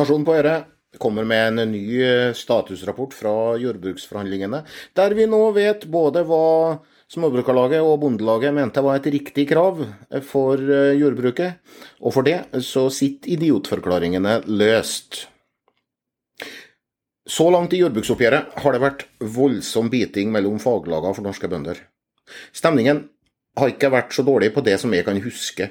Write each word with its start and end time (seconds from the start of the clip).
Nasjonen 0.00 0.24
på 0.24 0.32
Øre 0.38 0.54
kommer 1.00 1.26
med 1.28 1.58
en 1.60 1.70
ny 1.70 1.84
eh, 2.02 2.30
statusrapport 2.34 3.12
fra 3.14 3.32
jordbruksforhandlingene, 3.60 4.62
der 4.96 5.14
vi 5.14 5.26
nå 5.28 5.42
vet 5.52 5.84
både 5.92 6.22
hva 6.26 6.78
Småbrukarlaget 7.10 7.82
og 7.82 7.98
Bondelaget 8.04 8.54
mente 8.54 8.82
var 8.86 8.96
et 8.96 9.08
riktig 9.12 9.44
krav 9.50 9.82
for 10.26 10.62
eh, 10.62 10.96
jordbruket, 10.96 11.60
og 12.00 12.14
for 12.14 12.26
det 12.26 12.62
så 12.64 12.86
sitter 12.94 13.34
idiotforklaringene 13.36 14.38
løst. 14.48 15.26
Så 17.30 17.48
langt 17.52 17.74
i 17.76 17.82
jordbruksoppgjøret 17.82 18.56
har 18.62 18.74
det 18.74 18.82
vært 18.82 19.04
voldsom 19.20 19.90
biting 19.92 20.32
mellom 20.34 20.56
faglagene 20.62 21.18
for 21.18 21.26
norske 21.26 21.50
bønder. 21.50 21.82
Stemningen 22.56 23.04
har 23.58 23.74
ikke 23.74 23.92
vært 23.92 24.16
så 24.16 24.24
dårlig 24.26 24.54
på 24.54 24.64
det 24.64 24.78
som 24.80 24.94
jeg 24.96 25.04
kan 25.06 25.20
huske. 25.22 25.68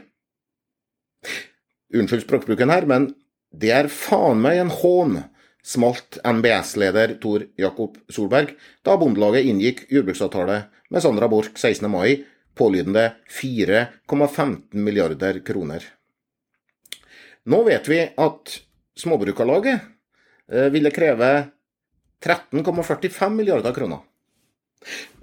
Unnskyld 1.96 2.28
språkbruken 2.28 2.72
her, 2.72 2.86
men 2.88 3.10
det 3.50 3.72
er 3.74 3.90
faen 3.90 4.42
meg 4.42 4.60
en 4.62 4.72
hån, 4.74 5.22
smalt 5.66 6.20
NBS-leder 6.24 7.16
Tor 7.22 7.46
Jakob 7.60 7.98
Solberg 8.10 8.56
da 8.86 8.96
Bondelaget 8.98 9.50
inngikk 9.50 9.86
jordbruksavtale 9.92 10.64
med 10.90 11.04
Sandra 11.04 11.30
Borch 11.30 11.58
16. 11.58 11.90
mai, 11.92 12.26
pålydende 12.58 13.14
4,15 13.32 14.60
milliarder 14.78 15.40
kroner. 15.46 15.84
Nå 17.50 17.64
vet 17.66 17.88
vi 17.90 18.02
at 18.06 18.60
Småbrukarlaget 19.00 19.80
eh, 20.52 20.68
ville 20.74 20.92
kreve 20.92 21.32
13,45 22.26 23.30
milliarder 23.34 23.74
kroner. 23.74 24.04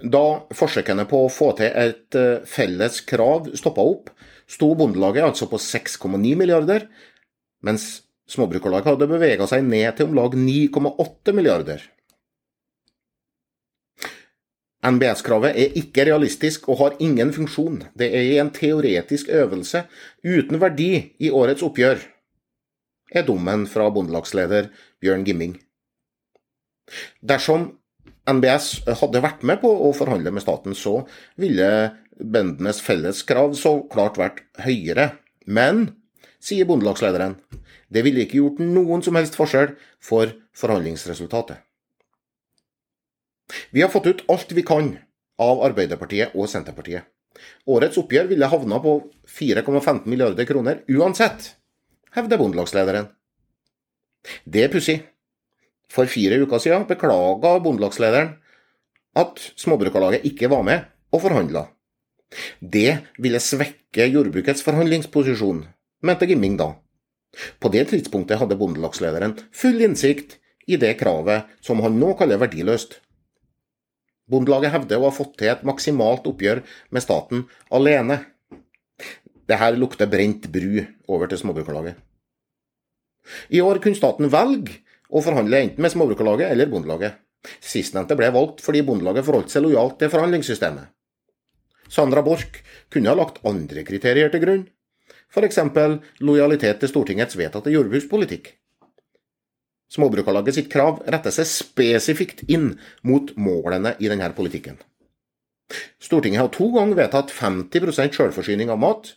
Da 0.01 0.23
forsøkene 0.53 1.05
på 1.09 1.23
å 1.25 1.31
få 1.33 1.51
til 1.57 1.71
et 1.71 2.17
eh, 2.17 2.43
felles 2.49 2.99
krav 3.07 3.51
stoppa 3.57 3.85
opp, 3.85 4.11
sto 4.47 4.73
Bondelaget 4.77 5.27
altså 5.27 5.47
på 5.51 5.59
6,9 5.61 6.35
milliarder, 6.39 6.87
mens 7.65 8.06
Småbrukarlaget 8.27 8.91
hadde 8.91 9.09
bevega 9.09 9.47
seg 9.47 9.63
ned 9.67 9.95
til 9.97 10.09
om 10.09 10.17
lag 10.17 10.35
9,8 10.35 11.35
milliarder. 11.35 11.85
NBS-kravet 14.87 15.57
er 15.57 15.79
ikke 15.79 16.05
realistisk 16.07 16.67
og 16.69 16.79
har 16.81 16.99
ingen 17.03 17.31
funksjon. 17.35 17.81
Det 17.97 18.11
er 18.13 18.37
en 18.41 18.51
teoretisk 18.53 19.31
øvelse 19.33 19.83
uten 20.23 20.61
verdi 20.61 20.91
i 21.19 21.31
årets 21.33 21.65
oppgjør, 21.65 22.03
er 23.15 23.25
dommen 23.27 23.65
fra 23.71 23.87
bondelagsleder 23.93 24.69
Bjørn 25.01 25.25
Gimming. 25.27 25.55
Dersom 27.23 27.69
NBS 28.27 28.83
hadde 28.99 29.23
vært 29.23 29.45
med 29.47 29.61
på 29.61 29.71
å 29.71 29.93
forhandle 29.95 30.33
med 30.35 30.43
staten, 30.43 30.75
så 30.75 31.05
ville 31.39 31.69
bøndenes 32.17 32.81
felleskrav 32.83 33.55
så 33.59 33.79
klart 33.91 34.19
vært 34.19 34.43
høyere. 34.65 35.13
Men, 35.47 35.87
sier 36.43 36.67
bondelagslederen, 36.69 37.37
det 37.89 38.03
ville 38.05 38.23
ikke 38.25 38.41
gjort 38.41 38.61
noen 38.63 39.03
som 39.05 39.17
helst 39.19 39.37
forskjell 39.39 39.75
for 40.03 40.33
forhandlingsresultatet. 40.57 41.63
Vi 43.71 43.83
har 43.83 43.91
fått 43.91 44.09
ut 44.09 44.25
alt 44.31 44.51
vi 44.51 44.63
kan 44.67 44.97
av 45.39 45.61
Arbeiderpartiet 45.69 46.35
og 46.35 46.49
Senterpartiet. 46.51 47.05
Årets 47.69 47.99
oppgjør 48.01 48.31
ville 48.31 48.49
havna 48.49 48.79
på 48.83 48.97
4,15 49.29 50.07
milliarder 50.09 50.47
kroner 50.49 50.81
uansett, 50.89 51.53
hevder 52.17 52.41
bondelagslederen. 52.41 53.07
Det 54.43 54.65
er 54.65 54.73
pussig. 54.73 54.97
For 55.87 56.09
fire 56.11 56.41
uker 56.43 56.59
siden 56.59 56.87
beklaga 56.89 57.53
bondelagslederen 57.63 58.33
at 59.17 59.39
Småbrukarlaget 59.55 60.25
ikke 60.27 60.49
var 60.51 60.65
med 60.67 60.89
og 61.13 61.23
forhandla. 61.23 61.67
Det 62.59 62.97
ville 63.23 63.39
svekke 63.39 64.09
jordbrukets 64.11 64.65
forhandlingsposisjon, 64.65 65.63
mente 66.01 66.27
Gimming 66.29 66.57
da. 66.57 66.73
På 67.59 67.69
det 67.69 67.85
tidspunktet 67.91 68.39
hadde 68.41 68.57
bondelagslederen 68.57 69.35
full 69.55 69.81
innsikt 69.81 70.37
i 70.67 70.77
det 70.77 70.93
kravet 70.99 71.51
som 71.63 71.81
han 71.83 71.99
nå 71.99 72.13
kaller 72.19 72.41
verdiløst. 72.41 72.99
Bondelaget 74.27 74.73
hevder 74.73 74.99
å 74.99 75.07
ha 75.07 75.15
fått 75.15 75.37
til 75.39 75.53
et 75.53 75.63
maksimalt 75.67 76.27
oppgjør 76.27 76.63
med 76.91 77.03
staten 77.03 77.45
alene. 77.71 78.19
Det 79.47 79.59
her 79.61 79.77
lukter 79.79 80.09
brent 80.11 80.49
bru 80.51 80.81
over 81.07 81.31
til 81.31 81.39
Småbrukarlaget. 81.39 81.95
I 83.55 83.61
år 83.63 83.79
kunne 83.83 83.99
staten 83.99 84.31
velge 84.31 84.81
å 85.07 85.23
forhandle 85.23 85.61
enten 85.63 85.83
med 85.83 85.93
Småbrukarlaget 85.93 86.51
eller 86.51 86.71
Bondelaget. 86.71 87.15
Sistnevnte 87.63 88.17
ble 88.19 88.29
valgt 88.35 88.63
fordi 88.65 88.83
Bondelaget 88.83 89.27
forholdt 89.27 89.53
seg 89.53 89.63
lojalt 89.63 89.95
til 90.01 90.11
forhandlingssystemet. 90.11 90.91
Sandra 91.87 92.19
Borch 92.23 92.59
kunne 92.91 93.07
ha 93.07 93.15
lagt 93.15 93.39
andre 93.47 93.85
kriterier 93.87 94.31
til 94.33 94.43
grunn, 94.43 94.65
f.eks. 95.33 95.59
lojalitet 96.23 96.79
til 96.81 96.91
Stortingets 96.91 97.37
vedtatte 97.39 97.73
jordbrukspolitikk. 97.73 98.53
Småbrukarlaget 99.91 100.57
sitt 100.57 100.71
krav 100.71 100.99
retter 101.07 101.31
seg 101.31 101.47
spesifikt 101.47 102.43
inn 102.51 102.73
mot 103.07 103.31
målene 103.39 103.95
i 104.03 104.09
denne 104.11 104.27
politikken. 104.35 104.79
Stortinget 105.99 106.41
har 106.41 106.51
to 106.51 106.67
ganger 106.75 106.99
vedtatt 106.99 107.31
50% 107.35 108.15
selvforsyning 108.15 108.71
av 108.71 108.79
mat. 108.79 109.13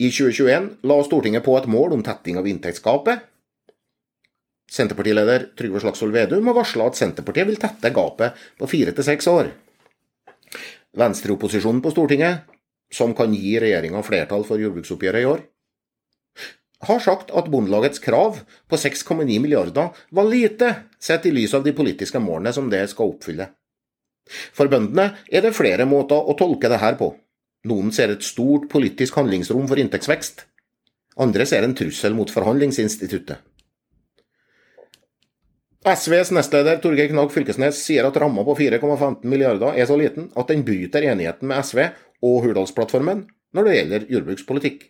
I 0.00 0.10
2021 0.10 0.70
la 0.86 1.00
Stortinget 1.06 1.44
på 1.46 1.56
et 1.58 1.68
mål 1.70 1.98
om 1.98 2.04
tetting 2.06 2.38
av 2.40 2.46
inntektsgapet. 2.50 3.26
Senterpartileder 4.70 5.48
Trygve 5.58 5.82
Slagsvold 5.82 6.14
Vedum 6.14 6.46
har 6.46 6.56
varsla 6.60 6.86
at 6.90 6.98
Senterpartiet 6.98 7.48
vil 7.48 7.58
tette 7.58 7.90
gapet 7.94 8.38
på 8.58 8.70
fire 8.70 8.94
til 8.94 9.06
seks 9.06 9.26
år. 9.30 9.50
Venstreopposisjonen 10.98 11.82
på 11.82 11.90
Stortinget, 11.94 12.46
som 12.92 13.14
kan 13.14 13.34
gi 13.34 13.54
regjeringa 13.62 14.02
flertall 14.06 14.44
for 14.46 14.62
jordbruksoppgjøret 14.62 15.22
i 15.24 15.30
år, 15.30 15.46
har 16.88 17.00
sagt 17.04 17.32
at 17.36 17.48
Bondelagets 17.52 18.00
krav 18.00 18.38
på 18.70 18.76
6,9 18.80 19.24
milliarder 19.42 19.90
var 20.16 20.28
lite, 20.28 20.70
sett 20.98 21.26
i 21.28 21.32
lys 21.34 21.52
av 21.54 21.64
de 21.64 21.74
politiske 21.76 22.20
målene 22.22 22.54
som 22.56 22.70
det 22.72 22.86
skal 22.92 23.12
oppfylle. 23.12 23.50
For 24.56 24.70
bøndene 24.70 25.10
er 25.28 25.44
det 25.44 25.56
flere 25.56 25.84
måter 25.88 26.16
å 26.16 26.36
tolke 26.38 26.70
det 26.72 26.80
her 26.80 26.96
på. 26.96 27.12
Noen 27.68 27.92
ser 27.92 28.14
et 28.14 28.24
stort 28.24 28.70
politisk 28.72 29.18
handlingsrom 29.20 29.68
for 29.68 29.80
inntektsvekst. 29.82 30.46
Andre 31.20 31.44
ser 31.44 31.66
en 31.66 31.76
trussel 31.76 32.16
mot 32.16 32.30
forhandlingsinstituttet. 32.32 33.42
SVs 35.80 36.30
nestleder 36.36 36.76
Torgeir 36.80 37.08
Knag 37.08 37.30
Fylkesnes 37.32 37.78
sier 37.80 38.04
at 38.04 38.16
ramma 38.20 38.44
på 38.44 38.52
4,15 38.58 39.24
milliarder 39.28 39.76
er 39.80 39.88
så 39.88 39.96
liten 39.96 40.28
at 40.36 40.52
den 40.52 40.64
bryter 40.64 41.06
enigheten 41.08 41.48
med 41.48 41.64
SV 41.64 41.86
og 42.24 42.42
Hurdalsplattformen 42.44 43.26
når 43.56 43.66
det 43.66 43.76
gjelder 43.76 44.08
jordbrukspolitikk. 44.14 44.84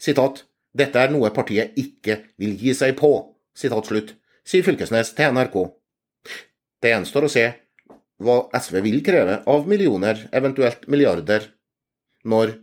Sitat 0.00 0.44
dette 0.76 1.02
er 1.02 1.10
noe 1.10 1.32
partiet 1.34 1.74
ikke 1.80 2.20
vil 2.38 2.54
gi 2.58 2.74
seg 2.76 2.94
på, 2.98 3.10
sitat 3.56 3.88
slutt, 3.90 4.14
sier 4.46 4.64
Fylkesnes 4.66 5.12
til 5.16 5.34
NRK. 5.34 5.56
Det 6.80 6.92
gjenstår 6.92 7.26
å 7.26 7.32
se 7.32 7.46
hva 8.20 8.36
SV 8.54 8.80
vil 8.84 9.00
kreve 9.04 9.40
av 9.50 9.68
millioner, 9.68 10.26
eventuelt 10.36 10.86
milliarder, 10.92 11.48
når 12.28 12.54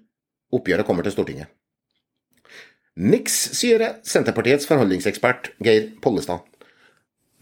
oppgjøret 0.54 0.88
kommer 0.88 1.06
til 1.06 1.16
Stortinget. 1.16 1.50
Niks, 2.98 3.36
sier 3.58 3.84
Senterpartiets 4.08 4.66
forhandlingsekspert 4.70 5.52
Geir 5.62 5.92
Pollestad. 6.02 6.46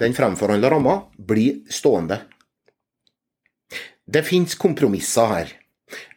Den 0.02 0.16
fremforhandla 0.16 0.72
ramma 0.74 0.96
blir 1.16 1.62
stående. 1.72 2.18
Det 4.04 4.26
finnes 4.28 4.58
kompromisser 4.60 5.32
her. 5.32 5.54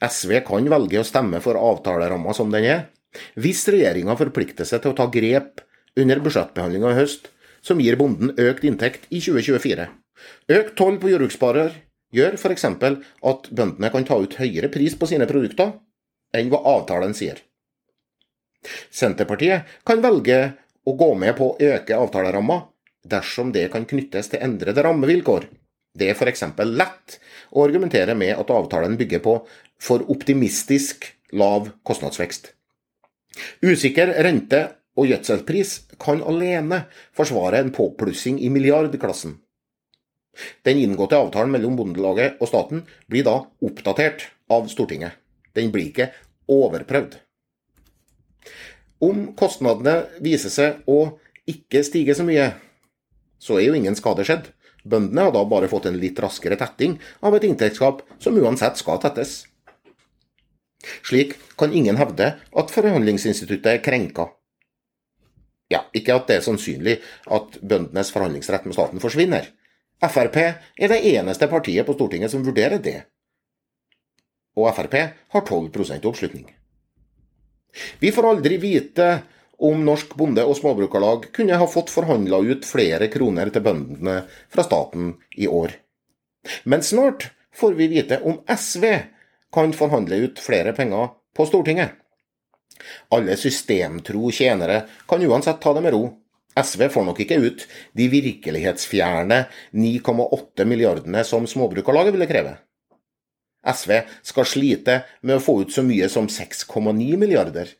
SV 0.04 0.40
kan 0.46 0.68
velge 0.70 1.00
å 1.00 1.06
stemme 1.06 1.40
for 1.44 1.58
avtaleramma 1.58 2.34
som 2.36 2.52
den 2.52 2.66
er, 2.68 2.84
hvis 3.40 3.64
regjeringa 3.72 4.16
forplikter 4.18 4.68
seg 4.68 4.82
til 4.84 4.92
å 4.92 4.98
ta 4.98 5.08
grep 5.12 5.62
under 5.98 6.20
budsjettbehandlinga 6.22 6.92
i 6.92 6.98
høst 7.00 7.30
som 7.64 7.80
gir 7.82 7.98
bonden 7.98 8.34
økt 8.38 8.64
inntekt 8.68 9.08
i 9.10 9.20
2024. 9.24 9.88
Økt 10.54 10.74
toll 10.78 10.98
på 11.00 11.10
jordbruksvarer 11.12 11.74
gjør 12.14 12.38
f.eks. 12.38 12.64
at 12.64 13.50
bøndene 13.50 13.90
kan 13.92 14.06
ta 14.08 14.18
ut 14.20 14.38
høyere 14.40 14.70
pris 14.72 14.96
på 14.98 15.08
sine 15.10 15.28
produkter 15.30 15.74
enn 16.36 16.50
hva 16.52 16.62
avtalen 16.76 17.14
sier. 17.16 17.40
Senterpartiet 18.90 19.68
kan 19.86 20.02
velge 20.04 20.38
å 20.88 20.94
gå 20.98 21.12
med 21.20 21.36
på 21.38 21.52
å 21.52 21.56
øke 21.60 21.96
avtaleramma 21.96 22.62
dersom 23.08 23.52
det 23.54 23.68
kan 23.72 23.86
knyttes 23.88 24.32
til 24.32 24.42
endrede 24.44 24.82
rammevilkår. 24.84 25.46
Det 25.98 26.10
er 26.10 26.16
f.eks. 26.16 26.44
lett 26.64 27.18
å 27.50 27.64
argumentere 27.64 28.14
med 28.18 28.34
at 28.36 28.50
avtalen 28.52 28.96
bygger 28.98 29.22
på 29.24 29.38
for 29.80 30.04
optimistisk 30.10 31.06
lav 31.32 31.70
kostnadsvekst. 31.86 32.52
Usikker 33.62 34.12
rente 34.24 34.64
og 34.98 35.06
gjødselpris 35.10 35.74
kan 36.02 36.22
alene 36.26 36.84
forsvare 37.16 37.62
en 37.62 37.70
påplussing 37.74 38.40
i 38.42 38.50
milliardklassen. 38.50 39.36
Den 40.66 40.78
inngåtte 40.78 41.18
avtalen 41.18 41.50
mellom 41.54 41.76
Bondelaget 41.78 42.38
og 42.42 42.50
staten 42.50 42.84
blir 43.10 43.26
da 43.26 43.40
oppdatert 43.64 44.28
av 44.50 44.68
Stortinget. 44.70 45.16
Den 45.54 45.72
blir 45.74 45.90
ikke 45.90 46.12
overprøvd. 46.50 47.16
Om 49.02 49.32
kostnadene 49.38 50.08
viser 50.22 50.50
seg 50.50 50.90
å 50.90 51.18
ikke 51.48 51.84
stige 51.86 52.14
så 52.18 52.26
mye, 52.26 52.52
så 53.38 53.58
er 53.58 53.68
jo 53.68 53.76
ingen 53.78 53.96
skade 53.98 54.26
skjedd. 54.26 54.50
Bøndene 54.88 55.26
har 55.26 55.34
da 55.34 55.44
bare 55.46 55.68
fått 55.70 55.88
en 55.90 55.98
litt 56.00 56.18
raskere 56.22 56.58
tetting 56.58 56.96
av 57.22 57.34
et 57.36 57.46
inntektsgap 57.46 58.02
som 58.22 58.38
uansett 58.40 58.78
skal 58.80 59.00
tettes. 59.02 59.44
Slik 61.02 61.34
kan 61.58 61.72
ingen 61.74 61.98
hevde 61.98 62.32
at 62.38 62.70
forhandlingsinstituttet 62.74 63.72
er 63.72 63.84
krenka. 63.84 64.28
Ja, 65.68 65.82
ikke 65.92 66.16
at 66.16 66.28
det 66.30 66.38
er 66.38 66.44
sannsynlig 66.46 66.98
at 67.34 67.58
bøndenes 67.60 68.12
forhandlingsrett 68.14 68.64
med 68.68 68.76
staten 68.76 69.02
forsvinner. 69.02 69.50
Frp 69.98 70.36
er 70.38 70.92
det 70.92 71.00
eneste 71.10 71.48
partiet 71.50 71.86
på 71.86 71.96
Stortinget 71.96 72.32
som 72.32 72.44
vurderer 72.46 72.78
det. 72.80 73.02
Og 74.56 74.70
Frp 74.74 74.94
har 75.34 75.42
12% 75.42 76.06
oppslutning. 76.08 76.46
Vi 77.98 78.12
får 78.14 78.30
aldri 78.30 78.56
vite 78.62 79.08
om 79.58 79.84
Norsk 79.84 80.14
Bonde- 80.14 80.46
og 80.46 80.56
Småbrukarlag 80.56 81.28
kunne 81.34 81.58
ha 81.58 81.66
fått 81.66 81.90
forhandla 81.90 82.38
ut 82.38 82.66
flere 82.66 83.10
kroner 83.10 83.50
til 83.50 83.64
bøndene 83.66 84.22
fra 84.48 84.64
staten 84.64 85.16
i 85.36 85.50
år. 85.50 85.74
Men 86.64 86.82
snart 86.86 87.28
får 87.54 87.74
vi 87.74 87.90
vite 87.90 88.20
om 88.22 88.38
SV 88.46 88.84
kan 89.54 89.72
forhandle 89.72 90.16
ut 90.26 90.40
flere 90.42 90.72
penger 90.76 91.12
på 91.36 91.46
Stortinget. 91.48 91.96
Alle 93.14 93.36
systemtro 93.36 94.30
tjenere 94.30 94.82
kan 95.08 95.22
uansett 95.24 95.60
ta 95.60 95.74
det 95.74 95.82
med 95.84 95.94
ro. 95.96 96.04
SV 96.58 96.88
får 96.90 97.04
nok 97.06 97.20
ikke 97.22 97.38
ut 97.38 97.64
de 97.96 98.08
virkelighetsfjerne 98.10 99.44
9,8 99.72 100.66
milliardene 100.66 101.22
som 101.24 101.46
Småbrukarlaget 101.46 102.16
ville 102.16 102.28
kreve. 102.30 102.56
SV 103.68 103.92
skal 104.26 104.46
slite 104.48 105.00
med 105.22 105.38
å 105.38 105.42
få 105.42 105.60
ut 105.62 105.74
så 105.74 105.84
mye 105.86 106.08
som 106.10 106.28
6,9 106.30 107.18
milliarder. 107.20 107.70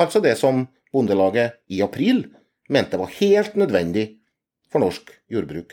Altså 0.00 0.22
det 0.24 0.36
som 0.40 0.66
Bondelaget 0.92 1.60
i 1.72 1.80
april 1.84 2.26
mente 2.72 2.98
var 3.00 3.12
helt 3.18 3.56
nødvendig 3.56 4.06
for 4.72 4.84
norsk 4.84 5.12
jordbruk. 5.32 5.72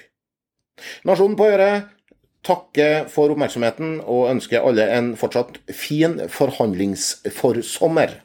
Nasjonen 1.07 1.35
på 1.39 1.47
øret 1.51 1.89
takker 2.45 3.09
for 3.11 3.33
oppmerksomheten 3.33 3.99
og 4.05 4.29
ønsker 4.31 4.63
alle 4.65 4.87
en 4.95 5.13
fortsatt 5.19 5.59
fin 5.75 6.19
forhandlingsforsommer. 6.31 8.19